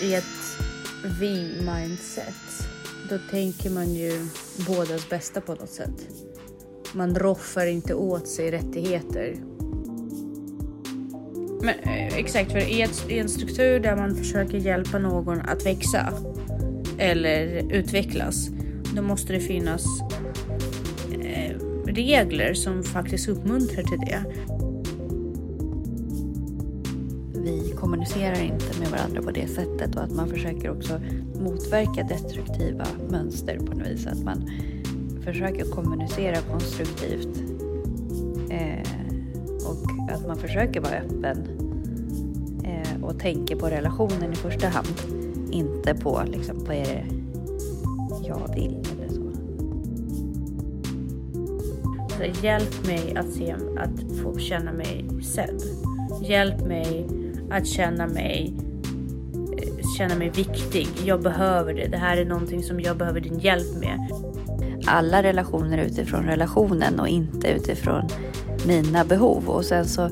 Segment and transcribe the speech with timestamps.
[0.00, 0.58] i ett
[1.20, 2.68] vi-mindset,
[3.10, 4.26] då tänker man ju
[4.66, 6.08] bådas bästa på något sätt.
[6.92, 9.36] Man roffar inte åt sig rättigheter.
[11.60, 15.66] Men, eh, exakt, för i, ett, i en struktur där man försöker hjälpa någon att
[15.66, 16.12] växa
[16.98, 18.48] eller utvecklas,
[18.94, 19.84] då måste det finnas
[21.22, 24.24] eh, regler som faktiskt uppmuntrar till det.
[28.06, 31.00] Kommunicerar inte med varandra på det sättet och att man försöker också
[31.40, 34.06] motverka destruktiva mönster på något vis.
[34.06, 34.50] Att man
[35.24, 37.42] försöker kommunicera konstruktivt
[38.50, 38.88] eh,
[39.66, 41.46] och att man försöker vara öppen
[42.64, 44.88] eh, och tänker på relationen i första hand.
[45.50, 47.04] Inte på liksom, vad är det
[48.28, 49.32] jag vill eller så.
[52.16, 55.62] Så hjälp mig att, se, att få känna mig sedd.
[56.22, 57.06] Hjälp mig
[57.50, 58.54] att känna mig
[59.58, 60.88] eh, känna mig viktig.
[61.04, 61.86] Jag behöver det.
[61.86, 64.10] Det här är någonting som jag behöver din hjälp med.
[64.86, 68.08] Alla relationer utifrån relationen och inte utifrån
[68.66, 69.48] mina behov.
[69.48, 70.10] Och sen så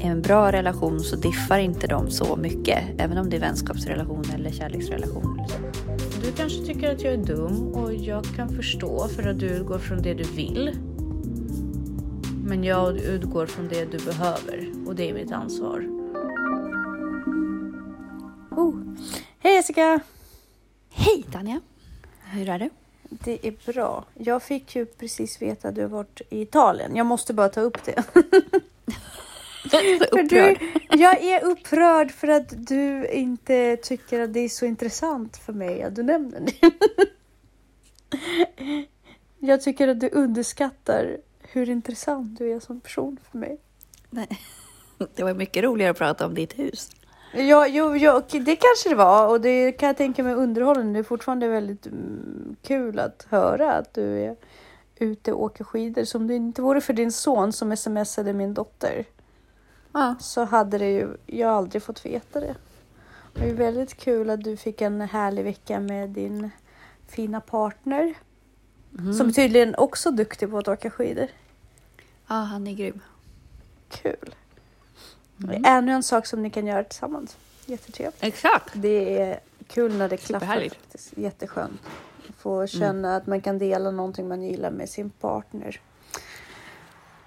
[0.00, 2.84] i en bra relation så diffar inte de så mycket.
[2.98, 5.40] Även om det är vänskapsrelation eller kärleksrelation.
[6.24, 9.78] Du kanske tycker att jag är dum och jag kan förstå för att du utgår
[9.78, 10.70] från det du vill.
[12.44, 15.84] Men jag utgår från det du behöver och det är mitt ansvar.
[18.56, 18.74] Oh.
[19.38, 20.00] Hej Jessica!
[20.90, 21.60] Hej Tanja!
[22.24, 22.70] Hur är det?
[23.02, 24.04] Det är bra.
[24.14, 26.96] Jag fick ju precis veta att du har varit i Italien.
[26.96, 28.02] Jag måste bara ta upp det.
[29.70, 30.56] för du,
[30.98, 35.82] jag är upprörd för att du inte tycker att det är så intressant för mig
[35.82, 36.72] att du nämner det.
[39.38, 43.60] jag tycker att du underskattar hur intressant du är som person för mig.
[44.10, 44.28] Nej.
[45.14, 46.95] Det var mycket roligare att prata om ditt hus.
[47.36, 50.92] Ja, jo, jo, det kanske det var och det kan jag tänka mig underhållande.
[50.92, 54.36] Det är fortfarande väldigt mm, kul att höra att du är
[54.96, 56.04] ute och åker skidor.
[56.04, 59.04] Som det inte vore för din son som smsade min dotter
[59.92, 60.14] Ja.
[60.20, 62.54] så hade det ju, jag aldrig fått veta det.
[63.34, 66.50] Det är väldigt kul att du fick en härlig vecka med din
[67.08, 68.14] fina partner.
[68.98, 69.14] Mm.
[69.14, 71.26] Som tydligen också är duktig på att åka skidor.
[72.26, 73.00] Ja, han är grym.
[73.88, 74.34] Kul.
[75.44, 75.64] Mm.
[75.64, 77.36] Ännu en sak som ni kan göra tillsammans.
[77.66, 78.24] Jättetrevligt.
[78.24, 78.70] Exakt.
[78.74, 81.18] Det är kul när det klaffar faktiskt.
[81.18, 81.80] Jätteskönt.
[82.38, 85.80] Få känna att man kan dela någonting man gillar med sin partner.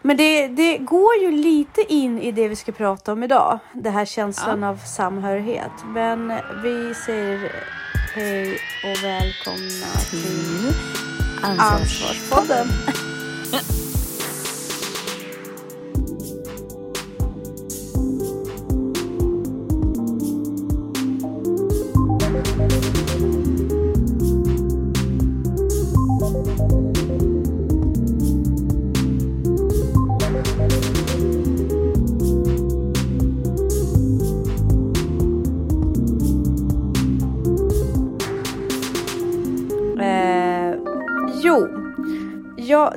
[0.02, 3.60] Men det, det går ju lite in i det vi ska prata om idag.
[3.74, 5.72] Det här känslan av samhörighet.
[5.86, 6.28] Men
[6.64, 7.52] vi säger
[8.16, 10.74] hej och välkomna till
[11.42, 12.68] Ansvarspodden.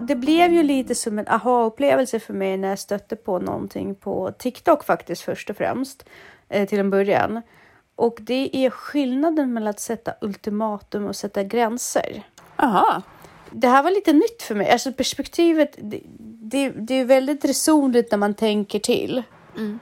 [0.03, 4.33] det blev ju lite som en aha-upplevelse för mig när jag stötte på någonting på
[4.39, 6.05] TikTok faktiskt först och främst
[6.49, 7.43] eh, till en början.
[7.97, 12.23] Och det är skillnaden mellan att sätta ultimatum och sätta gränser.
[12.57, 13.03] Jaha.
[13.51, 14.71] Det här var lite nytt för mig.
[14.71, 16.01] Alltså perspektivet, det,
[16.43, 19.23] det, det är väldigt resonligt när man tänker till.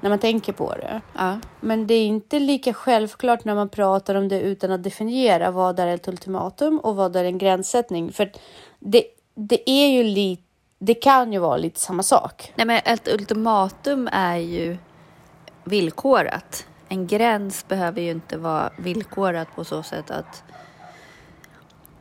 [0.00, 1.00] När man tänker på det.
[1.14, 1.38] Ja.
[1.60, 5.78] Men det är inte lika självklart när man pratar om det utan att definiera vad
[5.78, 8.12] är ett ultimatum och vad är en gränssättning.
[8.12, 8.32] För
[8.78, 9.04] det,
[9.48, 10.42] det är ju lite,
[10.78, 12.52] det kan ju vara lite samma sak.
[12.56, 14.76] Nej, men ett ultimatum är ju
[15.64, 16.66] villkorat.
[16.88, 20.42] En gräns behöver ju inte vara villkorat på så sätt att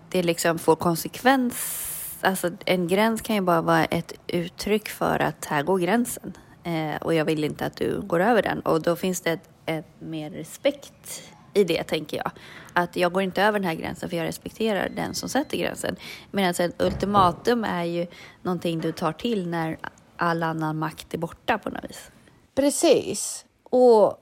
[0.09, 1.85] det liksom får konsekvens.
[2.21, 6.95] Alltså en gräns kan ju bara vara ett uttryck för att här går gränsen eh,
[7.01, 10.01] och jag vill inte att du går över den och då finns det ett, ett
[10.01, 11.23] mer respekt
[11.59, 12.31] i det tänker jag.
[12.73, 15.95] Att jag går inte över den här gränsen för jag respekterar den som sätter gränsen.
[16.31, 18.07] Medan ett ultimatum är ju
[18.41, 19.77] någonting du tar till när
[20.17, 22.11] all annan makt är borta på något vis.
[22.55, 23.45] Precis.
[23.63, 24.17] Och,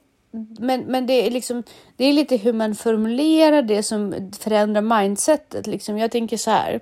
[0.58, 1.62] men, men det är liksom,
[1.96, 5.66] det är lite hur man formulerar det som förändrar mindsetet.
[5.66, 5.98] Liksom.
[5.98, 6.80] Jag tänker så här.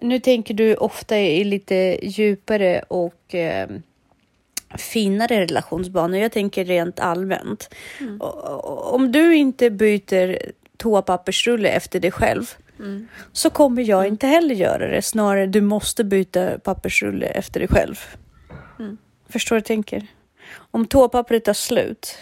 [0.00, 3.68] Nu tänker du ofta i lite djupare och eh,
[4.76, 6.18] finare relationsbanor.
[6.18, 7.74] Jag tänker rent allmänt.
[8.20, 10.38] Och- Om du inte byter
[10.76, 12.44] toapappersrulle efter dig själv
[13.32, 15.02] så kommer jag inte heller göra det.
[15.02, 17.94] Snarare du måste byta pappersrulle efter dig själv.
[19.28, 20.06] Förstår du jag tänker?
[20.70, 22.16] Om toapappret tar slut,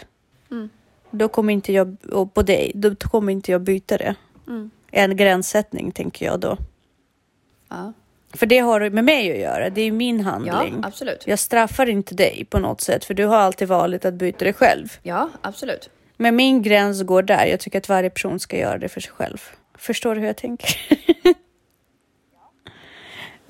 [1.11, 4.15] då kommer inte jag, och på dig, då kommer inte jag byta det.
[4.47, 4.69] Mm.
[4.91, 6.57] En gränssättning tänker jag då.
[7.69, 7.93] Ja.
[8.35, 10.81] För det har med mig att göra, det är min ja, handling.
[10.83, 11.23] absolut.
[11.27, 14.53] jag straffar inte dig på något sätt, för du har alltid valt att byta det
[14.53, 14.87] själv.
[15.03, 15.89] Ja, absolut.
[16.17, 17.45] Men min gräns går där.
[17.45, 19.37] Jag tycker att varje person ska göra det för sig själv.
[19.77, 20.77] Förstår du hur jag tänker?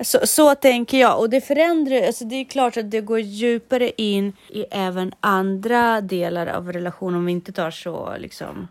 [0.00, 1.18] så, så tänker jag.
[1.18, 6.00] Och det förändrar, alltså det är klart att det går djupare in i även andra
[6.00, 8.68] delar av relationen om vi inte tar så liksom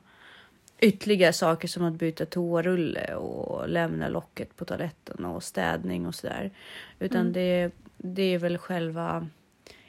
[0.80, 6.52] ytterligare saker som att byta toarulle och lämna locket på toaletten och städning och sådär.
[7.00, 9.28] Utan det, det är väl själva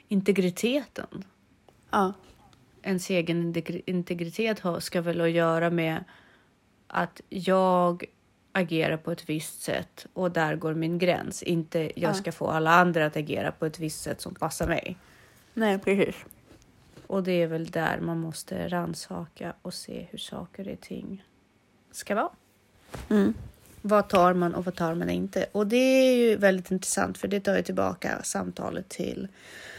[0.07, 1.23] integriteten
[1.91, 2.13] Ja.
[2.83, 6.03] ens egen integri- integritet ska väl att göra med
[6.87, 8.03] att jag
[8.51, 11.43] agerar på ett visst sätt och där går min gräns.
[11.43, 12.13] Inte jag Ja.
[12.13, 14.97] ska få alla andra att agera på ett visst sätt som passar mig.
[15.53, 16.15] Nej, precis.
[17.07, 21.23] Och det är väl där man måste ransaka och se hur saker och ting
[21.91, 22.29] ska vara.
[23.09, 23.33] Mm.
[23.81, 25.45] Vad tar man och vad tar man inte?
[25.51, 29.27] Och det är ju väldigt intressant för det tar ju tillbaka samtalet till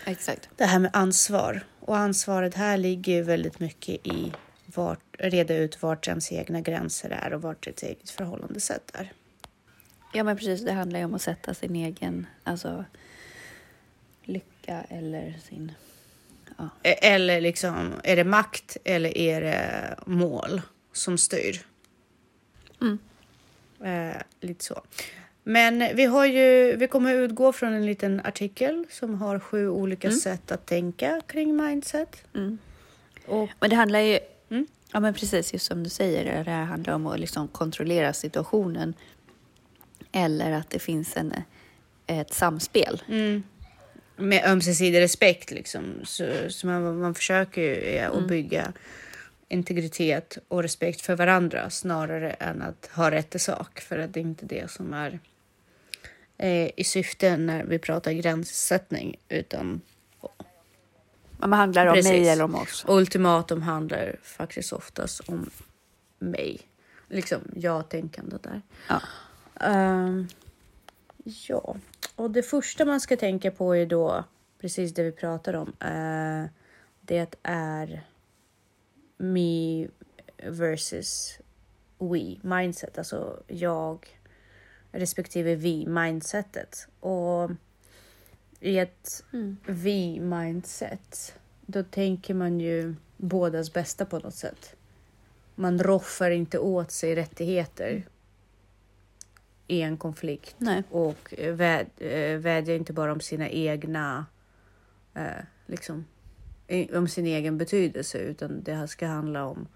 [0.04, 0.48] Exakt.
[0.56, 1.60] det här med ansvar.
[1.80, 4.32] Och ansvaret här ligger ju väldigt mycket i
[4.66, 9.12] vart, reda ut vart ens egna gränser är och vart ett eget förhållandesätt är.
[10.12, 10.64] Ja, men precis.
[10.64, 12.84] Det handlar ju om att sätta sin egen alltså,
[14.22, 15.72] lycka eller sin...
[16.58, 16.68] Ja.
[16.82, 20.62] Eller liksom, är det makt eller är det mål
[20.92, 21.60] som styr?
[22.80, 22.98] Mm.
[23.84, 24.82] Eh, lite så.
[25.44, 30.08] Men vi har ju, vi kommer utgå från en liten artikel som har sju olika
[30.08, 30.20] Mm.
[30.20, 32.24] sätt att tänka kring mindset.
[32.34, 32.58] Mm.
[33.26, 34.18] Och Men det handlar ju...
[34.50, 34.66] Mm.
[34.92, 35.52] Ja, men precis.
[35.52, 36.44] Just som du säger.
[36.44, 38.94] Det här handlar om att liksom kontrollera situationen.
[40.12, 41.32] Eller att det finns en,
[42.06, 43.02] ett samspel.
[44.18, 44.28] Mm.
[44.28, 45.84] Med ömsesidig respekt liksom.
[46.04, 48.72] Så, så man, man försöker ju eh, att bygga
[49.48, 53.80] integritet och respekt för varandra snarare än att ha rätt i sak.
[53.80, 55.18] För att det är inte det som är
[56.38, 59.80] eh, i syfte när vi pratar gränssättning utan
[61.38, 62.12] Men man handlar om Precis.
[62.12, 62.84] mig eller om oss.
[62.88, 65.50] ultimatum handlar faktiskt oftast om
[66.18, 66.60] mig.
[67.08, 68.62] Liksom jag-tänkandet där.
[68.88, 69.00] Ja.
[69.60, 70.28] Ehm,
[71.48, 71.76] ja,
[72.16, 74.24] och det första man ska tänka på är då
[74.58, 75.68] precis det vi pratar om.
[75.68, 76.48] Uh,
[77.00, 78.06] det är
[79.16, 79.88] me
[80.42, 81.38] versus
[81.98, 84.06] we mindset, alltså jag
[84.92, 86.88] respektive vi mindsetet.
[87.00, 87.50] Och
[88.60, 89.56] i ett Mm.
[89.66, 91.34] vi mindset,
[91.66, 94.76] då tänker man ju bådas bästa på något sätt.
[95.54, 98.06] Man roffar inte åt sig rättigheter
[99.68, 100.82] i en konflikt Nej.
[100.90, 104.26] och eh, väd, eh, vädjar inte bara om sina egna,
[105.14, 106.04] eh, liksom,
[106.94, 109.68] om sin egen betydelse, utan det här ska handla om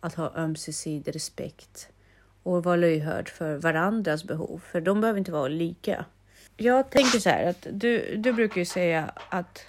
[0.00, 1.88] att ha ömsesidig respekt
[2.42, 6.04] och vara lyhörd för varandras behov, för de behöver inte vara lika.
[6.56, 9.66] Jag tänker så här att du, du brukar ju säga att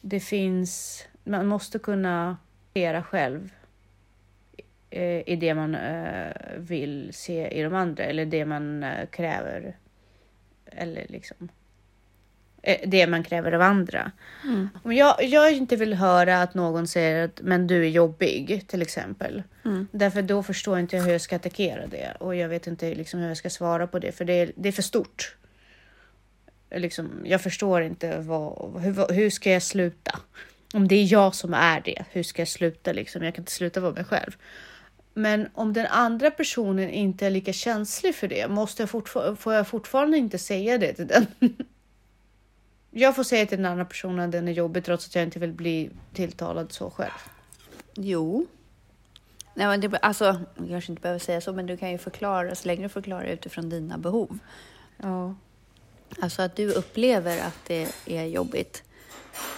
[0.00, 2.36] det finns, man måste kunna
[2.74, 3.50] agera själv
[4.90, 9.76] eh, i det man eh, vill se i de andra eller det man eh, kräver.
[10.66, 11.48] Eller liksom
[12.62, 14.12] eh, det man kräver av andra.
[14.44, 14.68] Mm.
[14.82, 18.82] Om jag, jag inte vill höra att någon säger att men du är jobbig till
[18.82, 19.42] exempel.
[19.64, 19.86] Mm.
[19.90, 23.20] Därför då förstår inte jag hur jag ska attackera det och jag vet inte liksom
[23.20, 25.36] hur jag ska svara på det för det är, det är för stort.
[26.70, 30.18] Liksom, jag förstår inte vad, hur, hur ska jag sluta?
[30.74, 32.92] Om det är jag som är det, hur ska jag sluta?
[32.92, 33.22] Liksom?
[33.22, 34.36] Jag kan inte sluta vara mig själv.
[35.14, 39.54] Men om den andra personen inte är lika känslig för det, måste jag fortfar- får
[39.54, 41.26] jag fortfarande inte säga det till den?
[42.90, 45.38] Jag får säga till den andra personen att den är jobbig trots att jag inte
[45.38, 47.10] vill bli tilltalad så själv.
[47.94, 48.46] Jo.
[49.54, 50.24] Nej, men det, alltså,
[50.56, 53.24] jag kanske inte behöver säga så, men du kan ju förklara så länge du förklarar
[53.24, 54.38] utifrån dina behov.
[54.96, 55.34] Ja.
[56.20, 58.82] Alltså att du upplever att det är jobbigt,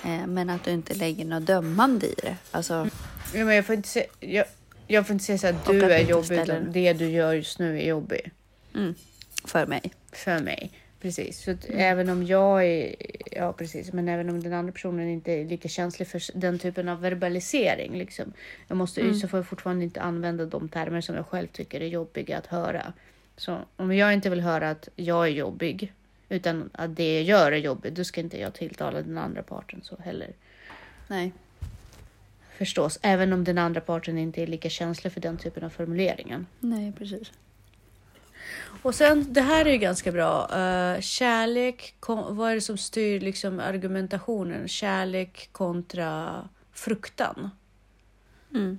[0.04, 2.36] eh, men att du inte lägger något dömande i det.
[2.50, 2.88] Alltså,
[3.34, 4.44] Ja, men jag får inte säga, jag,
[4.90, 7.58] jag får inte säga så att du att är jobbig, utan det du gör just
[7.58, 8.30] nu är jobbig
[8.74, 8.94] mm,
[9.44, 9.92] för mig.
[10.12, 10.70] för mig.
[11.00, 12.94] Precis, så att även om jag är,
[13.30, 16.88] ja precis, men även om den andra personen inte är lika känslig för den typen
[16.88, 18.32] av verbalisering, liksom.
[18.68, 19.14] Jag måste, Mm.
[19.14, 22.46] så får jag fortfarande inte använda de termer som jag själv tycker är jobbiga att
[22.46, 22.92] höra.
[23.36, 25.92] Så om jag inte vill höra att jag är jobbig,
[26.28, 29.80] utan att det jag gör är jobbigt, då ska inte jag tilltala den andra parten
[29.82, 30.30] så heller.
[31.08, 31.32] Nej.
[32.60, 36.46] Förstås, även om den andra parten inte är lika känslig för den typen av formuleringen.
[36.60, 37.32] Nej, precis.
[38.82, 40.42] Och sen, det här är ju ganska bra.
[40.42, 41.94] Uh, kärlek,
[42.28, 44.68] vad är det som styr liksom argumentationen?
[44.68, 47.50] Kärlek kontra fruktan.
[48.54, 48.78] Mm.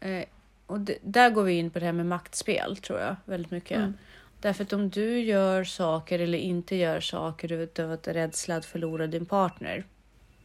[0.00, 0.24] Eh,
[0.66, 3.76] och det, där går vi in på det här med maktspel tror jag väldigt mycket.
[3.76, 3.94] Mm.
[4.40, 9.06] Därför att om du gör saker eller inte gör saker utav att rädsla att förlora
[9.06, 9.84] din partner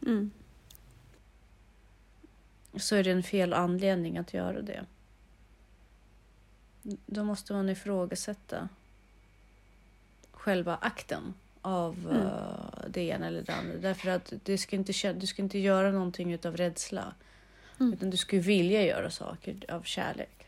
[0.06, 0.30] Mm.
[2.76, 4.84] Så är det en fel anledning att göra det.
[7.06, 8.68] Då måste man ifrågasätta
[10.32, 12.26] själva akten av Mm.
[12.26, 13.76] eh, det ena eller det andra.
[13.76, 17.14] Därför att det ska inte, du ska inte göra någonting utav rädsla.
[17.80, 17.92] Mm.
[17.92, 20.46] Utan du ska vilja göra saker av kärlek.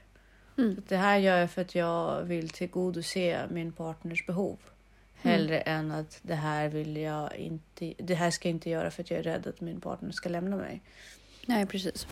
[0.58, 0.82] Mm.
[0.88, 4.58] Det här gör jag för att jag vill tillgodose min partners behov.
[5.14, 9.02] Hellre än att det här vill jag inte, det här ska jag inte göra för
[9.02, 10.82] att jag är rädd att min partner ska lämna mig.
[11.46, 12.06] Nej, precis.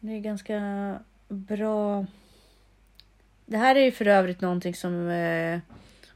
[0.00, 2.06] Det är ganska bra.
[3.46, 5.60] Det här är ju för övrigt någonting som, eh,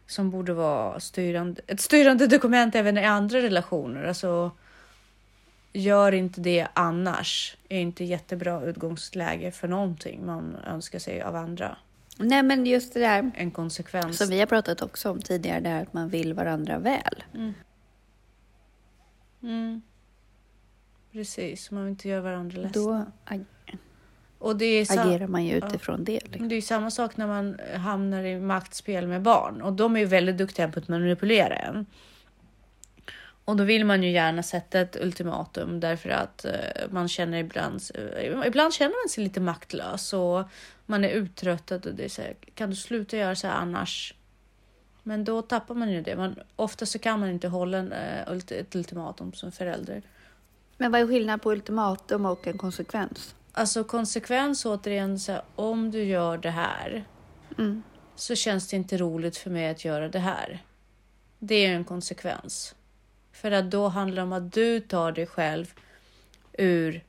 [0.06, 4.04] som borde vara styrande, ett styrande dokument även i andra relationer.
[4.04, 4.50] Alltså,
[5.72, 7.56] gör inte det annars.
[7.68, 11.76] är inte jättebra utgångsläge för någonting man önskar sig av andra.
[12.16, 14.18] Nej, men just det där En konsekvens.
[14.18, 17.24] som vi har pratat också om tidigare, det här att man vill varandra väl.
[19.42, 19.82] Mm.
[21.18, 22.82] Precis, man vill inte göra varandra ledsna.
[22.82, 23.44] Då ag-
[24.38, 26.20] Och det är agerar man ju utifrån det.
[26.24, 26.48] Liksom.
[26.48, 30.06] Det är samma sak när man hamnar i maktspel med barn och de är ju
[30.06, 31.86] väldigt duktiga på att manipulera en.
[33.44, 36.52] Och då vill man ju gärna sätta ett ultimatum därför att eh,
[36.90, 40.42] man känner ibland, eh, ibland känner man sig lite maktlös och
[40.86, 44.14] man är uttröttad och det är så här, kan du sluta göra så här annars?
[45.02, 46.16] Men då tappar man ju det.
[46.16, 50.02] Man, ofta så kan man inte hålla en, eh, ett ultimatum som förälder.
[50.78, 53.34] Men vad är skillnaden på ultimatum och en konsekvens?
[53.52, 57.04] Alltså konsekvens återigen, så här, om du gör det här
[57.58, 57.82] Mm.
[58.14, 60.64] så känns det inte roligt för mig att göra det här.
[61.38, 62.74] Det är en konsekvens.
[63.32, 65.72] För att då handlar det om att du tar dig själv
[66.52, 67.04] ur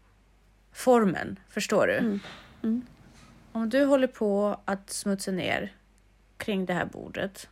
[0.72, 1.40] formen.
[1.50, 1.94] Förstår du?
[1.98, 2.20] Mm.
[2.64, 2.82] Mm.
[3.52, 5.74] Om du håller på att smutsa ner
[6.38, 7.48] kring det här bordet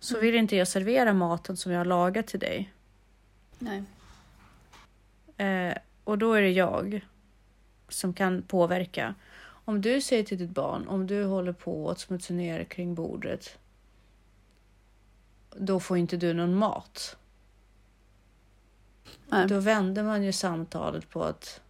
[0.00, 0.26] så Mm.
[0.26, 2.72] vill inte jag servera maten som jag har lagat till dig.
[3.58, 3.82] Nej.
[5.40, 7.00] Eh, och då är det jag
[7.88, 9.14] som kan påverka.
[9.64, 13.58] Om du säger till ditt barn, om du håller på att smutsa ner kring bordet,
[15.56, 17.16] då får inte du någon mat.
[19.28, 19.46] Nej.
[19.48, 21.60] Då vänder man ju samtalet på att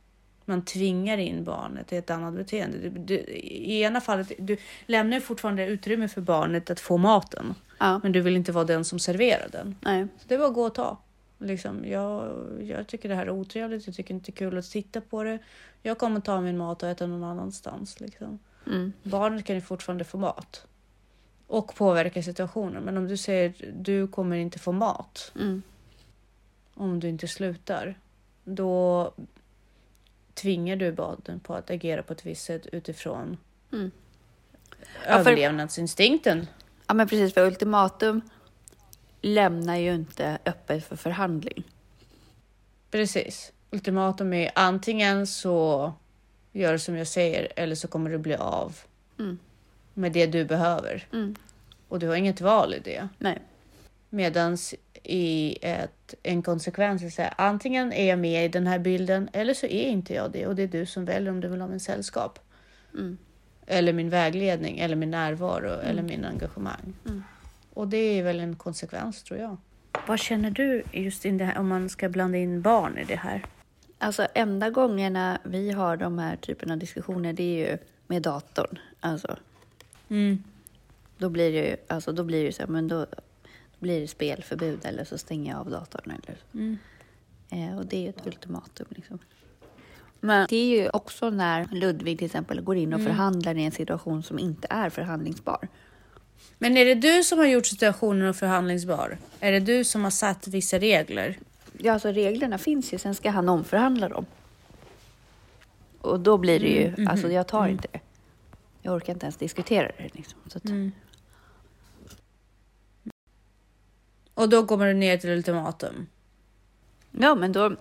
[0.44, 2.78] man tvingar in barnet i ett annat beteende.
[2.78, 7.54] Du, du, I ena fallet, du lämnar ju fortfarande utrymme för barnet att få maten,
[7.78, 8.00] Ja.
[8.02, 9.76] men du vill inte vara den som serverar den.
[9.80, 10.06] Nej.
[10.18, 10.98] Så det var gå och ta.
[11.42, 13.86] Liksom, jag, jag tycker det här är otrevligt.
[13.86, 15.38] Jag tycker inte det är kul att titta på det.
[15.82, 18.00] Jag kommer ta min mat och äta någon annanstans.
[18.00, 18.38] Liksom.
[18.66, 18.92] Mm.
[19.02, 20.66] Barnet kan ju fortfarande få mat
[21.46, 22.82] och påverka situationen.
[22.82, 25.62] Men om du säger du kommer inte få mat Mm.
[26.74, 27.98] om du inte slutar,
[28.44, 29.12] då
[30.34, 33.36] tvingar du barnet på att agera på ett visst sätt utifrån
[33.72, 33.90] Mm.
[35.06, 36.46] Ja, för- överlevnadsinstinkten.
[36.86, 37.34] Ja, men precis.
[37.34, 38.20] För ultimatum
[39.20, 41.64] lämnar ju inte öppet för förhandling.
[42.90, 43.52] Precis.
[43.70, 45.92] Ultimatum är antingen så
[46.52, 48.76] gör som jag säger eller så kommer du bli av
[49.18, 49.38] Mm.
[49.94, 51.06] med det du behöver.
[51.12, 51.36] Mm.
[51.88, 53.08] Och du har inget val i det.
[53.18, 53.38] Nej.
[54.08, 59.28] Medans i ett, en konsekvens är här, antingen är jag med i den här bilden
[59.32, 61.60] eller så är inte jag det och det är du som väljer om du vill
[61.60, 62.38] ha min sällskap.
[62.94, 63.18] Mm.
[63.66, 66.94] Eller min vägledning eller min närvaro eller min engagemang.
[67.70, 67.82] Mm.
[67.82, 69.56] Och det är väl en konsekvens tror jag.
[70.06, 73.16] Vad känner du just in det här, om man ska blanda in barn i det
[73.16, 73.44] här?
[73.98, 78.78] Alltså enda gångerna vi har de här typerna av diskussioner det är ju med datorn.
[79.00, 79.36] Alltså,
[80.08, 80.42] Mm.
[81.18, 83.16] då blir det ju alltså, då blir det så här, men då, då
[83.78, 86.10] blir det spelförbud eller så stänger jag av datorn.
[86.10, 86.58] Eller, så.
[86.58, 86.78] Mm.
[87.50, 88.86] eh, och det är ju ett ultimatum.
[88.90, 89.18] Liksom.
[90.20, 93.72] Men det är ju också när Ludvig till exempel går in och förhandlar i en
[93.72, 95.68] situation som inte är förhandlingsbar.
[96.58, 99.18] Men är det du som har gjort situationen förhandlingsbar?
[99.40, 101.38] Är det du som har satt vissa regler?
[101.78, 104.26] Ja, alltså reglerna finns ju, sen ska han omförhandla dem.
[106.00, 108.00] Och då blir det ju, alltså jag tar inte det.
[108.82, 110.10] Jag orkar inte ens diskutera det.
[110.14, 110.38] Liksom.
[110.54, 110.62] Att,
[114.34, 116.06] Och då kommer du ner till ultimatum.
[117.10, 117.76] Ja, men då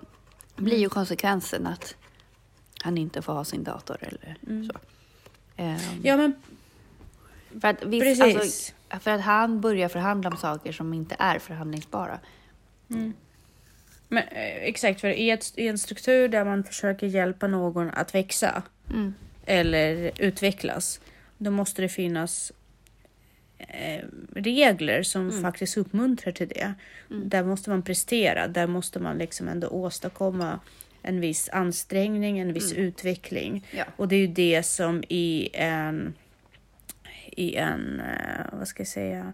[0.56, 1.96] blir ju konsekvensen att
[2.84, 4.80] han inte får ha sin dator eller så.
[5.56, 6.34] Ehm, Ja, men
[7.62, 8.36] för, att visst, precis.
[8.36, 12.20] alltså, för att han börjar förhandla om saker som inte är förhandlingsbara.
[14.08, 18.16] Men, eh, exakt, för i, ett, i en struktur där man försöker hjälpa någon att
[18.16, 19.14] växa Mm.
[19.46, 21.00] eller utvecklas,
[21.38, 22.52] då måste det finnas
[23.58, 26.74] eh, regler som faktiskt uppmuntrar till det.
[27.08, 30.60] Där måste man prestera, där måste man liksom ändå åstadkomma
[31.02, 33.66] en viss ansträngning, en viss utveckling.
[33.72, 33.84] Ja.
[33.96, 36.14] Och det är ju det som i en,
[37.38, 39.34] i en, eh, vad ska jag säga,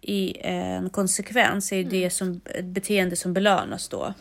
[0.00, 4.14] i en konsekvens är ju det som ett beteende som belönas då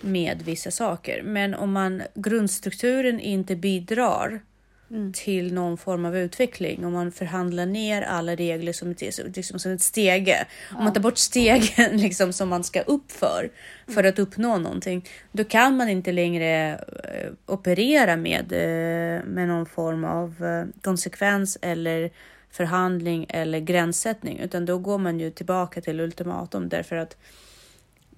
[0.00, 1.22] med vissa saker.
[1.22, 4.40] Men om man grundstrukturen inte bidrar
[5.14, 6.84] till någon form av utveckling.
[6.86, 10.46] Om man förhandlar ner alla regler som, ett- liksom som ett stege.
[10.76, 13.50] Om man tar bort stegen liksom, som man ska upp för,
[13.94, 15.04] för att uppnå någonting.
[15.32, 16.72] Då kan man inte längre
[17.04, 20.34] eh, operera med, eh, med någon form av
[20.82, 22.10] konsekvens eller
[22.58, 24.38] förhandling eller gränssättning.
[24.38, 27.16] Utan då går man ju tillbaka till ultimatum därför att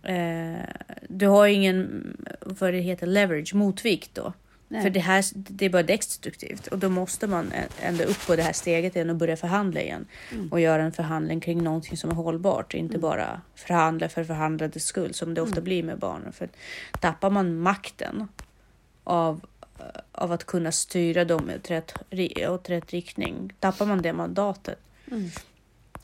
[0.02, 0.64] eh,
[1.08, 4.32] du har ju ingen, vad det heter, leverage, motvikt då.
[4.68, 4.82] Nej.
[4.82, 8.42] För det här det är bara destruktivt och då måste man ända upp på det
[8.42, 10.06] här steget igen och börja förhandla igen.
[10.50, 12.74] Och göra en förhandling kring någonting som är hållbart.
[12.74, 16.32] Inte bara förhandla för förhandlades skull som det ofta blir med barnen.
[16.32, 16.48] För
[17.00, 18.28] tappar man makten
[19.04, 19.40] av,
[20.12, 21.94] av att kunna styra dem åt rätt,
[22.48, 23.52] åt rätt riktning.
[23.60, 24.78] Tappar man det mandatet.
[25.10, 25.28] Mm.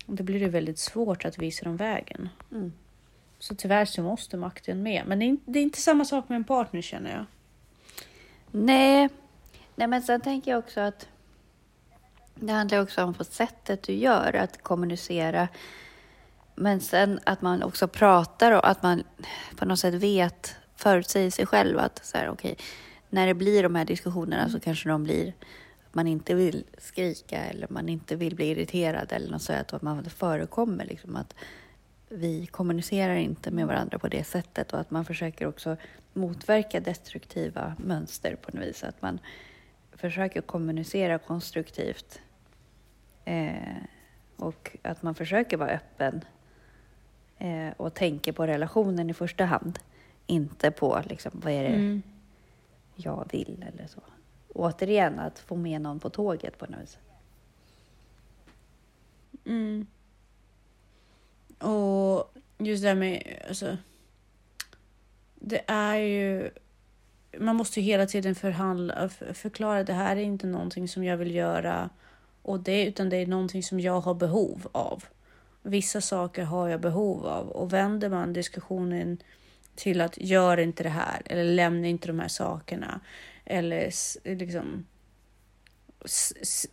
[0.06, 2.28] Då blir det väldigt svårt att visa dem vägen.
[2.52, 2.72] Mm.
[3.38, 5.02] Så tyvärr så måste makten med.
[5.06, 7.24] Men det är, inte- det är inte samma sak med en partner känner jag.
[8.50, 9.08] Nej.
[9.74, 11.08] Nej, men sen tänker jag också att
[12.34, 15.48] det handlar också om på sättet du gör att kommunicera.
[16.54, 19.02] Men sen att man också pratar och att man
[19.56, 22.56] på något sätt vet, förutsäger sig själv att så här, okej,
[23.10, 25.28] när det blir de här diskussionerna så kanske de blir
[25.86, 29.72] att man inte vill skrika eller man inte vill bli irriterad eller något sådant.
[29.72, 31.34] Att man det förekommer liksom att
[32.08, 35.76] vi kommunicerar inte med varandra på det sättet och att man försöker också
[36.12, 38.84] motverka destruktiva mönster på något vis.
[38.84, 39.18] Att man
[39.92, 42.20] försöker kommunicera konstruktivt
[43.24, 43.76] eh,
[44.36, 46.24] och att man försöker vara öppen
[47.38, 49.78] eh, och tänker på relationen i första hand.
[50.26, 52.02] Inte på liksom, vad är det Mm
[52.96, 54.00] jag vill eller så.
[54.48, 56.98] Återigen, att få med någon på tåget på något vis.
[59.44, 59.86] Mm.
[61.58, 63.76] Och just det här med, alltså.
[65.34, 66.50] Det är ju,
[67.38, 71.34] man måste ju hela tiden förhandla, förklara det här är inte någonting som jag vill
[71.34, 71.90] göra
[72.42, 75.04] och det, utan det är någonting som jag har behov av.
[75.62, 79.18] Vissa saker har jag behov av och vänder man diskussionen
[79.76, 83.00] till att gör inte det här eller lämna inte de här sakerna
[83.44, 83.90] eller
[84.36, 84.86] liksom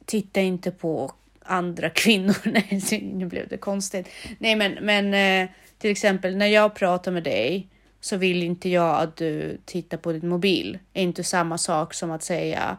[0.06, 2.38] titta inte på andra kvinnor.
[2.44, 4.08] Nej, nu blev det konstigt.
[4.38, 7.68] Nej, men, men eh, till exempel när jag pratar med dig
[8.00, 10.80] så vill inte jag att du tittar på din mobil.
[10.94, 12.78] är inte samma sak som att säga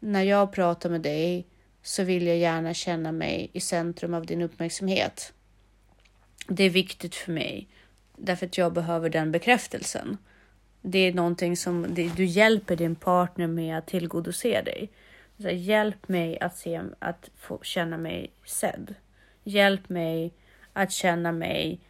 [0.00, 1.46] när jag pratar med dig
[1.82, 5.32] så vill jag gärna känna mig i centrum av din uppmärksamhet.
[6.46, 7.68] Det är viktigt för mig
[8.20, 10.18] därför att jag behöver den bekräftelsen.
[10.82, 14.90] Det är någonting som det, du hjälper din partner med att tillgodose dig.
[15.42, 18.94] Så hjälp mig att, se, att få känna mig sedd.
[19.44, 20.32] Hjälp mig
[20.72, 21.80] att känna mig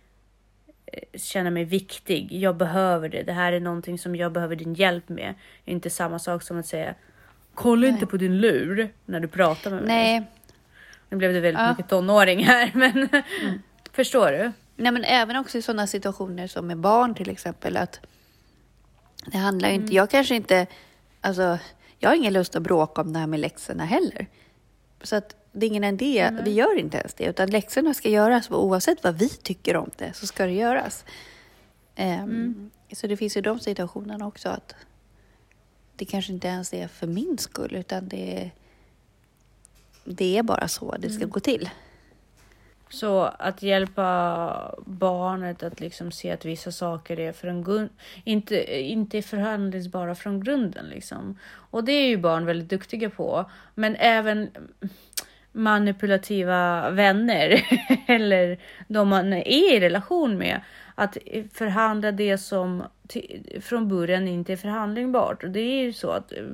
[0.86, 2.32] eh, känna mig viktig.
[2.32, 3.22] Jag behöver det.
[3.22, 5.34] Det här är någonting som jag behöver din hjälp med.
[5.64, 6.94] Inte samma sak som att säga
[7.54, 7.90] kolla Nej.
[7.90, 9.88] inte på din lur när du pratar med mig.
[9.88, 10.22] Nej,
[11.08, 11.70] Nu blev det väldigt Ja.
[11.70, 13.08] mycket tonåring här, men
[13.92, 14.52] förstår du?
[14.80, 17.76] Nej, men även också i sådana situationer som med barn till exempel.
[17.76, 18.00] att
[19.26, 20.66] Det handlar ju inte, jag kanske inte,
[21.20, 21.58] alltså
[21.98, 24.26] jag har ingen lust att bråka om det här med läxorna heller.
[25.02, 28.50] Så att det är ingen idé, vi gör inte ens det, utan läxorna ska göras
[28.50, 31.04] oavsett vad vi tycker om det, så ska det göras.
[31.94, 34.74] Ehm, Så det finns ju de situationerna också att
[35.96, 38.50] det kanske inte ens är för min skull, utan det
[40.04, 41.70] det är bara så det ska gå till.
[42.90, 47.88] Så att hjälpa barnet att liksom se att vissa saker är från
[48.24, 50.86] inte, inte är förhandlingsbara från grunden.
[50.86, 51.38] Liksom.
[51.70, 53.50] Och det är ju barn väldigt duktiga på.
[53.74, 54.50] Men även
[55.52, 57.62] manipulativa vänner
[58.06, 60.60] eller de man är i relation med.
[61.00, 61.16] Att
[61.52, 65.44] förhandla det som till, från början inte är förhandlingbart.
[65.44, 66.44] Och det är ju så att eh,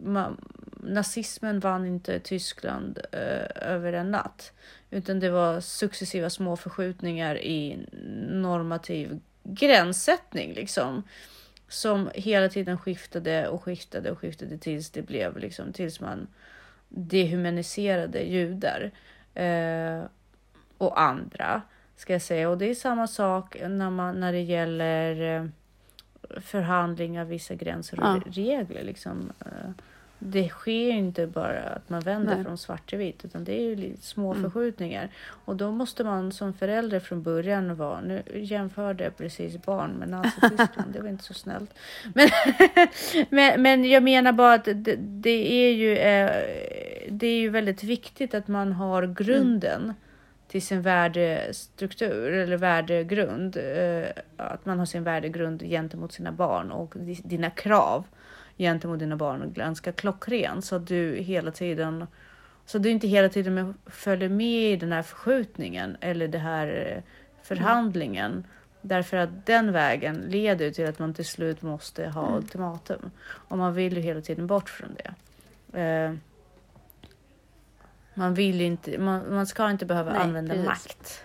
[0.00, 0.36] man,
[0.76, 4.52] nazismen vann inte Tyskland eh, över en natt.
[4.90, 7.86] Utan det var successiva små förskjutningar i
[8.28, 11.02] normativ gränssättning liksom.
[11.68, 16.26] Som hela tiden skiftade och skiftade och skiftade tills det blev liksom tills man
[16.88, 18.90] dehumaniserade judar.
[19.34, 20.02] Eh,
[20.78, 21.62] och andra
[21.98, 22.48] ska jag säga.
[22.50, 25.44] Och det är samma sak när, man, när det gäller eh,
[26.40, 28.20] förhandling av vissa gränser och Ja.
[28.26, 28.82] regler.
[28.84, 29.32] Liksom.
[29.40, 29.70] Eh,
[30.20, 32.44] det sker inte bara att man vänder Nej.
[32.44, 34.42] från svart till vitt utan det är ju små Mm.
[34.44, 35.08] förskjutningar.
[35.44, 40.08] Och då måste man som förälder från början vara, nu jämförde jag precis barn med
[40.08, 41.70] Nazityskland, det var inte så snällt.
[42.14, 42.28] Men,
[43.30, 46.30] men, men jag menar bara att det, det är ju eh,
[47.10, 49.94] det är ju väldigt viktigt att man har grunden
[50.48, 53.56] till sin värdestruktur eller värdegrund.
[53.56, 58.04] Eh, att man har sin värdegrund gentemot sina barn och di- dina krav
[58.58, 62.06] gentemot dina barn ganska klockren så att du hela tiden
[62.66, 67.02] så du inte hela tiden följer med i den här förskjutningen eller det här eh,
[67.42, 68.44] förhandlingen.
[68.82, 73.10] Därför att den vägen leder till att man till slut måste ha ultimatum.
[73.24, 75.14] Och man vill ju hela tiden bort från det.
[78.18, 80.66] Man vill inte, man, man ska inte behöva Nej, använda precis.
[80.66, 81.24] makt.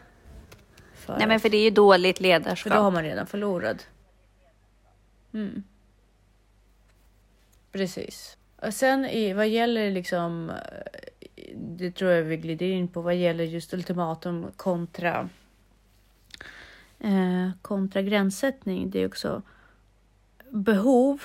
[0.93, 2.93] För, Nej, men för det är ju dåligt för då har ledarskap.
[2.93, 3.87] man redan förlorat.
[5.33, 5.63] Mm.
[7.71, 8.37] Precis.
[8.61, 10.55] Och sen i, vad gäller liksom, eh,
[11.55, 15.29] det tror jag vi glider in på, vad gäller just ultimatum kontra
[16.99, 18.89] eh, kontra gränssättning.
[18.89, 19.41] Det är också
[20.49, 21.23] behov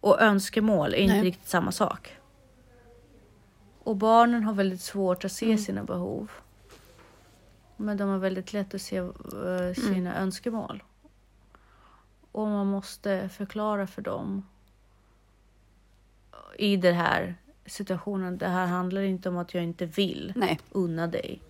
[0.00, 1.24] och önskemål är inte Nej.
[1.24, 2.16] riktigt samma sak.
[3.84, 5.58] Och barnen har väldigt svårt att se Mm.
[5.58, 6.30] sina behov.
[7.76, 10.82] Men de har väldigt lätt att se eh, sina önskemål.
[12.32, 14.46] Och man måste förklara för dem
[16.58, 17.34] i den här
[17.66, 18.38] situationen.
[18.38, 20.60] Det här handlar inte om att jag inte vill Nej.
[20.70, 21.40] unna dig.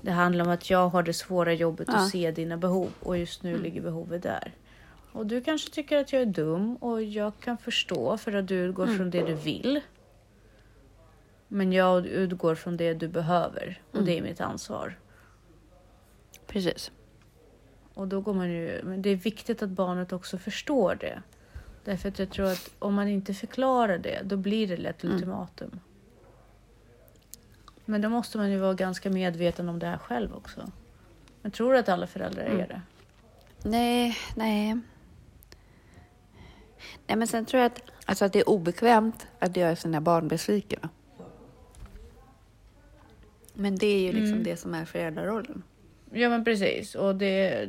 [0.00, 1.96] Det handlar om att jag har det svåra jobbet Ja.
[1.96, 4.52] att se dina behov och just nu ligger behovet där.
[5.12, 8.54] Och du kanske tycker att jag är dum och jag kan förstå för att du
[8.54, 9.80] utgår från det du vill.
[11.48, 14.98] Men jag utgår från det du behöver och det är mitt ansvar.
[16.46, 16.90] Precis.
[17.94, 21.22] Och då går man ju, men det är viktigt att barnet också förstår det.
[21.84, 25.80] Därför att jag tror att om man inte förklarar det, då blir det lätt ultimatum.
[27.84, 30.70] Men då måste man ju vara ganska medveten om det här själv också.
[31.42, 32.82] Jag tror att alla föräldrar är det.
[33.62, 34.78] Nej, nej.
[37.06, 40.28] Nej, men sen tror jag att, alltså att det är obekvämt att göra sina barn
[40.28, 40.88] besvikna.
[43.56, 44.44] Men det är ju liksom Mm.
[44.44, 45.62] det som är föräldrarollen.
[46.12, 46.94] Ja men precis.
[46.94, 47.68] Och det,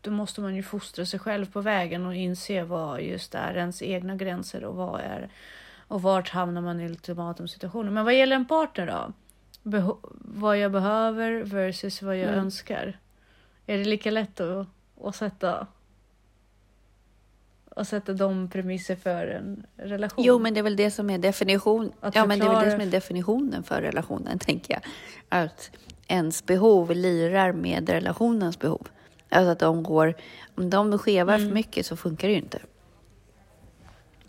[0.00, 3.82] då måste man ju fostra sig själv på vägen och inse vad just är ens
[3.82, 5.28] egna gränser och vad är
[5.88, 7.90] och vart hamnar man i ultimatumsituationer.
[7.90, 9.12] Men vad gäller en partner då?
[9.70, 12.38] Beho- vad jag behöver versus vad jag Mm.
[12.40, 12.98] önskar.
[13.66, 14.66] Är det lika lätt att,
[15.04, 15.66] att sätta
[17.76, 20.24] att sätta de premisser för en relation?
[20.24, 21.92] Jo, men det är väl det som är definition.
[22.00, 24.82] Att ja, men det är väl det som är definitionen för relationen, tänker jag.
[25.28, 25.70] Att
[26.06, 28.88] ens behov lirar med relationens behov.
[29.28, 30.14] Alltså att de går,
[30.54, 31.48] om de skevar Mm.
[31.48, 32.58] för mycket så funkar det ju inte.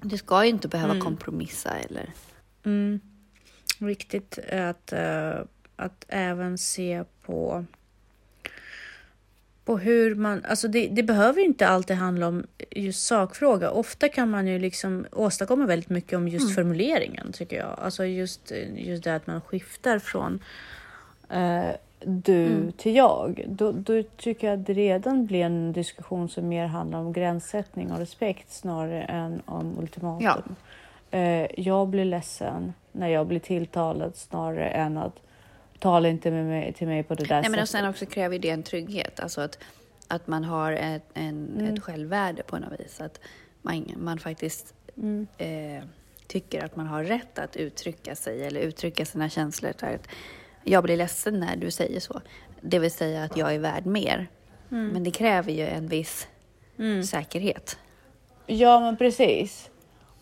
[0.01, 2.09] Du ska ju inte behöva kompromissa eller...
[2.65, 2.99] Mm.
[3.79, 5.33] Viktigt att, eh,
[5.75, 7.65] att även se på
[9.65, 13.71] på hur man, alltså det, det behöver inte alltid handla om just sakfråga.
[13.71, 17.79] Ofta kan man ju liksom åstadkomma väldigt mycket om just formuleringen tycker jag.
[17.79, 20.39] Alltså just, just det att man skiftar från
[21.29, 21.69] eh,
[22.05, 23.45] du till jag.
[23.47, 27.91] Då, då tycker jag att det redan blir en diskussion som mer handlar om gränssättning
[27.91, 30.55] och respekt snarare än om ultimatum.
[31.09, 31.19] Ja.
[31.19, 35.19] Eh, jag blir ledsen när jag blir tilltalad snarare än att
[35.83, 37.81] tala inte med mig, till mig på det där Nej, men och sättet.
[37.81, 39.19] sen också kräver det en trygghet.
[39.19, 39.57] Alltså att,
[40.07, 41.73] att man har ett, en, Mm.
[41.73, 43.01] ett självvärde på något vis.
[43.01, 43.19] Att
[43.61, 45.27] man, man faktiskt Mm.
[45.37, 45.83] eh,
[46.27, 49.69] tycker att man har rätt att uttrycka sig eller uttrycka sina känslor.
[49.79, 50.07] Att
[50.63, 52.21] jag blir ledsen när du säger så.
[52.61, 54.27] Det vill säga att jag är värd mer.
[54.69, 56.27] Men det kräver ju en viss
[56.79, 57.03] Mm.
[57.03, 57.77] säkerhet.
[58.47, 59.69] Ja, men precis.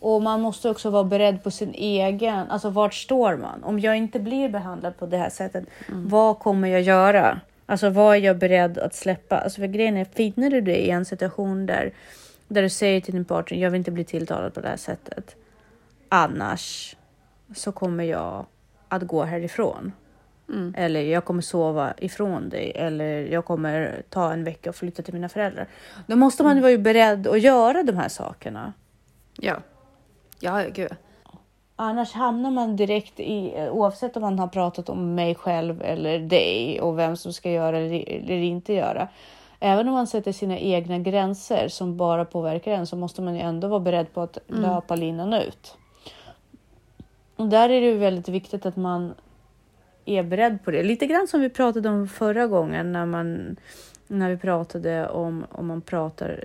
[0.02, 3.64] Och man måste också vara beredd på sin egen, alltså vart står man?
[3.64, 7.40] Om jag inte blir behandlad på det här sättet, vad kommer jag göra?
[7.66, 9.38] Alltså vad är jag beredd att släppa?
[9.38, 11.92] Alltså för grejen är, finner du dig i en situation där,
[12.48, 15.36] där du säger till din partner, jag vill inte bli tilltalad på det här sättet.
[16.08, 16.96] Annars
[17.54, 18.46] så kommer jag
[18.88, 19.92] att gå härifrån.
[20.48, 20.74] Mm.
[20.76, 22.72] Eller jag kommer sova ifrån dig.
[22.74, 25.68] Eller jag kommer ta en vecka och flytta till mina föräldrar.
[26.06, 28.72] Då måste man ju vara beredd att göra de här sakerna.
[29.38, 29.56] Ja.
[30.44, 30.90] Ja, gud.
[31.76, 36.80] Annars hamnar man direkt i, oavsett om man har pratat om mig själv eller dig
[36.80, 39.08] och vem som ska göra eller, inte göra.
[39.60, 43.40] Även om man sätter sina egna gränser som bara påverkar en så måste man ju
[43.40, 45.76] ändå vara beredd på att löpa linan ut.
[47.36, 49.14] Och där är det ju väldigt viktigt att man
[50.04, 50.82] är beredd på det.
[50.82, 53.56] Lite grann som vi pratade om förra gången när, man,
[54.06, 56.44] när vi pratade om om man pratar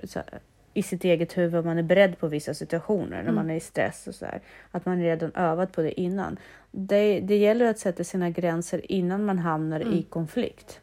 [0.78, 3.34] i sitt eget huvud, man är beredd på vissa situationer när Mm.
[3.34, 4.40] man är i stress och så här.
[4.70, 6.36] Att man redan övat på det innan.
[6.70, 9.94] Det, det gäller att sätta sina gränser innan man hamnar Mm.
[9.94, 10.80] i konflikt.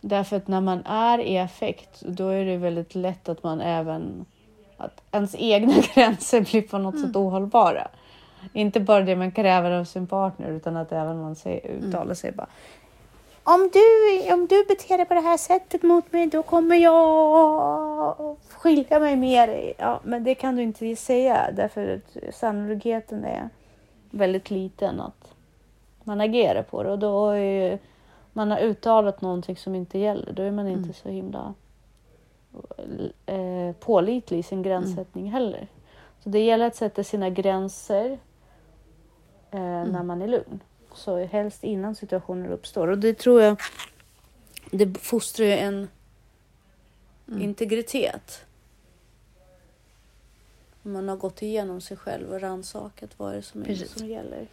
[0.00, 4.24] Därför att när man är i affekt, då är det väldigt lätt att man även
[4.76, 7.88] att ens egna gränser blir på något sätt ohållbara.
[8.52, 12.32] Inte bara det man kräver av sin partner utan att även man säger, uttalar sig
[12.32, 12.48] bara.
[13.44, 18.36] Om du, om du beter dig på det här sättet mot mig då kommer jag
[18.48, 19.74] skilja mig med dig.
[19.78, 23.48] Ja, men det kan du inte säga därför att sannolikheten är
[24.10, 25.34] väldigt liten att
[26.04, 27.78] man agerar på det och då är
[28.32, 30.32] man har uttalat någonting som inte gäller.
[30.32, 30.94] Då är man inte Mm.
[30.94, 31.54] så himla
[33.26, 35.66] eh, pålitlig i sin gränssättning heller.
[36.22, 38.18] Så det gäller att sätta sina gränser
[39.50, 40.60] eh, när man är lugn.
[40.94, 42.88] Så helst innan situationer uppstår.
[42.88, 43.60] Och det tror jag,
[44.70, 45.88] det fostrar ju en
[47.26, 48.44] integritet.
[50.82, 53.90] Man har gått igenom sig själv och rannsakat vad är det som, är, Precis.
[53.90, 54.46] som gäller.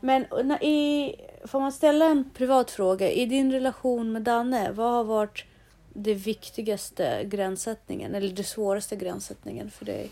[0.00, 1.14] Men när, i,
[1.44, 3.10] får man ställa en privat fråga?
[3.10, 5.44] I din relation med Danne, vad har varit
[5.92, 10.10] det viktigaste gränssättningen eller det svåraste gränssättningen för dig?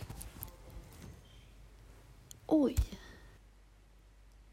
[2.46, 2.74] Oj.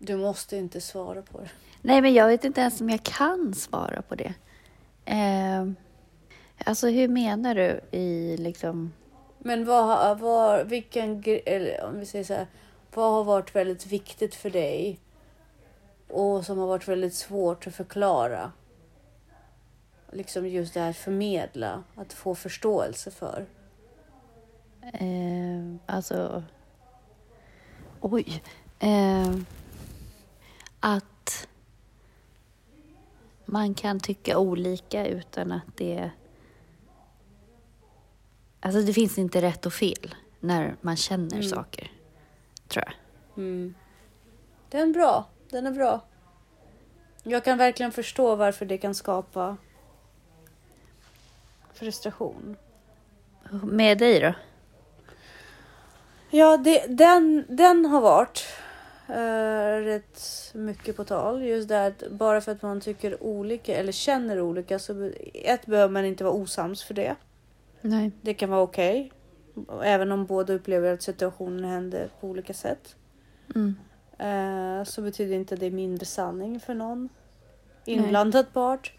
[0.05, 1.49] Du måste inte svara på det.
[1.81, 4.33] Nej, men jag vet inte ens om jag kan svara på det.
[5.05, 5.67] Eh,
[6.65, 8.93] alltså, hur menar du i liksom...
[9.39, 12.47] Men vad, vad, vilken, eller om vi säger så här,
[12.93, 14.99] vad har varit väldigt viktigt för dig
[16.09, 18.51] och som har varit väldigt svårt att förklara?
[20.11, 23.45] Liksom just det här förmedla, att få förståelse för.
[24.93, 26.43] Eh, alltså...
[28.01, 28.43] Oj.
[28.79, 29.35] Eh,
[30.87, 31.47] att
[33.45, 36.11] man kan tycka olika utan att det...
[38.59, 41.49] Alltså det finns inte rätt och fel när man känner Mm.
[41.49, 41.91] saker,
[42.67, 42.93] tror jag.
[43.43, 43.75] Mm.
[44.69, 46.01] Den är bra, den är bra.
[47.23, 49.57] Jag kan verkligen förstå varför det kan skapa
[51.73, 52.57] frustration.
[53.63, 54.33] Med dig då?
[56.29, 58.43] Ja, det, den, den har varit
[59.09, 61.43] eh, rätt mycket på tal.
[61.43, 65.93] Just det att bara för att man tycker olika eller känner olika så ett behöver
[65.93, 67.15] man inte vara osams för det.
[67.81, 68.11] Nej.
[68.21, 69.11] Det kan vara okej.
[69.83, 72.95] Även om båda upplever att situationen händer på olika sätt.
[73.55, 73.75] Mm.
[74.17, 77.09] Eh, så betyder inte det mindre sanning för någon
[77.85, 78.93] inblandad part.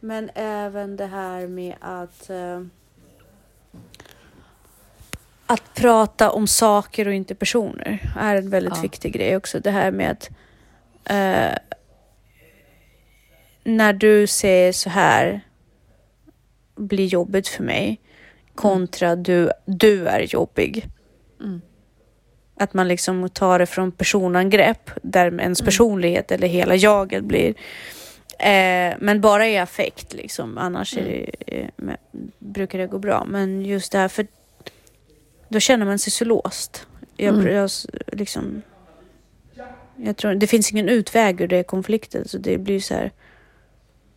[0.00, 2.62] Men även det här med att eh,
[5.52, 8.82] att prata om saker och inte personer är en väldigt Ja.
[8.82, 9.60] viktig grej också.
[9.60, 10.30] Det här med att
[11.04, 11.58] eh,
[13.64, 15.40] när du säger så här
[16.76, 18.00] blir jobbigt för mig
[18.54, 20.86] kontra du, du är jobbig.
[21.40, 21.60] Mm.
[22.60, 27.54] Att man liksom tar det från personangrepp där ens personlighet eller hela jaget blir.
[28.38, 30.58] Eh, men bara i affekt liksom.
[30.58, 31.94] Annars är det, eh,
[32.38, 33.24] brukar det gå bra.
[33.24, 34.26] Men just det här för
[35.50, 36.86] då känner man sig så låst.
[37.16, 37.54] Jag, Mm.
[37.54, 37.70] jag
[38.12, 38.62] liksom.
[39.96, 43.12] Jag tror det finns ingen utväg ur det konflikten så det blir så här.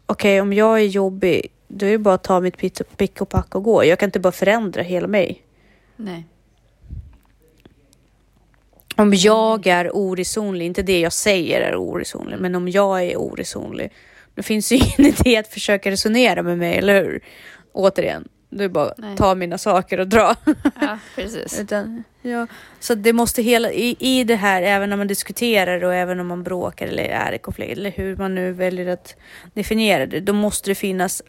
[0.05, 2.57] Okej, om jag är jobbig, då är det bara att ta mitt
[2.97, 3.85] pick och- pack och gå.
[3.85, 5.41] Jag kan inte bara förändra hela mig.
[5.95, 6.25] Nej.
[8.95, 13.91] Om jag är oresonlig, inte det jag säger är oresonlig, men om jag är oresonlig,
[14.35, 17.23] då finns det ju ingen idé att försöka resonera med mig, eller hur?
[17.71, 19.17] Återigen, det är bara Nej.
[19.17, 20.35] ta mina saker och dra.
[20.81, 21.59] Ja, precis.
[21.59, 22.47] Utan, ja,
[22.79, 26.27] så det måste hela, i, i det här, även när man diskuterar och även om
[26.27, 29.15] man bråkar eller är i konflikt, eller hur man nu väljer att
[29.53, 31.21] definiera det, då måste det finnas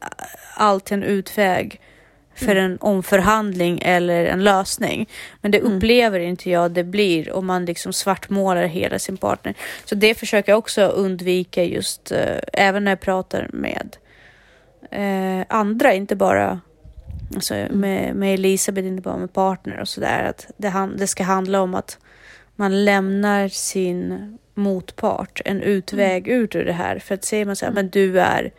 [0.57, 1.81] alltid en utväg
[2.37, 5.09] för en omförhandling eller en lösning.
[5.41, 5.73] Men det Mm.
[5.77, 9.55] upplever inte jag det blir om man liksom svartmålar hela sin partner.
[9.85, 13.97] Så det försöker jag också undvika just, eh, även när jag pratar med
[14.91, 16.61] eh, andra, inte bara
[17.35, 20.25] Alltså med, med Elisabeth, inte bara med partner och sådär.
[20.25, 21.99] Att det, han, det ska handla om att
[22.57, 26.99] man lämnar sin motpart en utväg ut ur det här.
[26.99, 28.53] För att säger man så här, men du är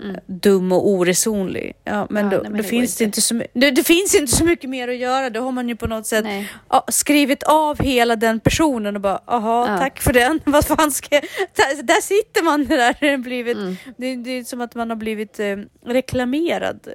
[0.00, 0.16] Mm.
[0.26, 1.72] dum och oresonlig.
[1.84, 3.42] Ja, men Ja, då, nej, men då det finns det inte så.
[3.52, 5.30] Det, det finns inte så mycket mer att göra.
[5.30, 6.24] Då har man ju på något sätt
[6.70, 9.78] ja, skrivit av hela den personen och bara, aha, Ja.
[9.78, 10.40] tack för den.
[10.46, 11.22] Vad fan ska jag...
[11.56, 12.96] där, där sitter man där.
[13.00, 13.76] Det, blivit, Mm.
[13.96, 15.56] det, det är som att man har blivit eh,
[15.86, 16.88] reklamerad.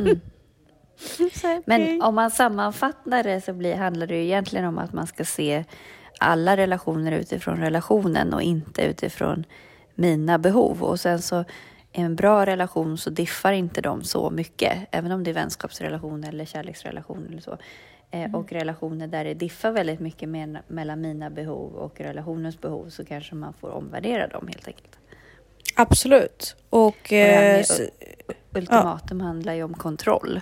[0.00, 0.20] Mm.
[1.42, 1.62] Här.
[1.66, 5.24] Men om man sammanfattar det så blir, handlar det ju egentligen om att man ska
[5.24, 5.64] se
[6.20, 9.44] alla relationer utifrån relationen och inte utifrån
[9.94, 10.82] mina behov.
[10.82, 11.44] Och sen så
[11.96, 16.44] en bra relation så diffar inte de så mycket, även om det är vänskapsrelation eller
[16.44, 17.58] kärleksrelation eller så.
[18.10, 22.88] Eh, Och relationer där det diffar väldigt mycket med, mellan mina behov och relationens behov
[22.90, 24.98] så kanske man får omvärdera dem helt enkelt.
[25.76, 26.56] Absolut.
[26.70, 26.86] Och...
[26.86, 27.80] Och Eh, med s-
[28.52, 30.40] ultimatum handlar ju om kontroll,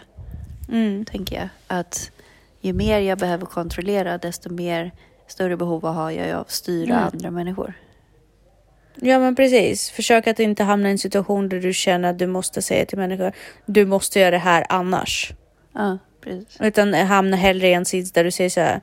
[0.69, 1.49] mm, tänker jag.
[1.67, 2.11] Att
[2.61, 4.91] ju mer jag behöver kontrollera, desto mer
[5.27, 7.09] större behov har jag av att styra Mm.
[7.13, 7.73] andra människor.
[8.95, 9.91] Ja, men precis.
[9.91, 12.99] Försök att inte hamna i en situation där du känner att du måste säga till
[12.99, 13.33] människor
[13.67, 15.33] du måste göra det här annars.
[15.73, 16.57] Ja, precis.
[16.61, 18.81] Utan hamna hellre i en sits där du säger så här.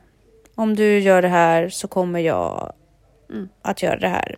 [0.56, 2.74] Om du gör det här så kommer jag
[3.30, 3.50] Mm.
[3.62, 4.36] att göra det här.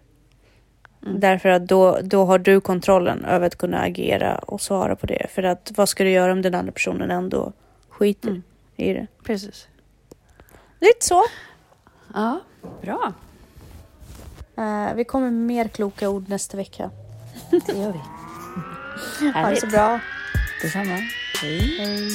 [1.05, 1.19] Mm.
[1.19, 5.27] Därför att då, då har du kontrollen över att kunna agera och svara på det.
[5.29, 7.53] För att vad ska du göra om den andra personen ändå
[7.89, 8.43] skiter Mm.
[8.75, 9.07] i det?
[9.23, 9.67] Precis.
[10.79, 11.23] Lite så.
[12.13, 12.39] Ja,
[12.81, 13.13] bra.
[14.57, 16.91] Eh, vi kommer med mer kloka ord nästa vecka.
[17.49, 17.99] Det gör vi.
[19.33, 19.99] Ha det så bra.
[20.61, 20.97] Detsamma.
[21.41, 21.77] Hej.
[21.79, 22.09] Hej.